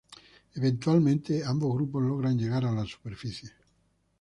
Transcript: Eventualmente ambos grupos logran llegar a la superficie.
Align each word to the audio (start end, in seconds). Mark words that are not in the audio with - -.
Eventualmente 0.55 1.45
ambos 1.45 1.75
grupos 1.75 2.01
logran 2.01 2.35
llegar 2.35 2.65
a 2.65 2.71
la 2.71 2.85
superficie. 2.87 3.51